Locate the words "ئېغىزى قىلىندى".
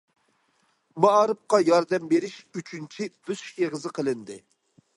3.61-4.43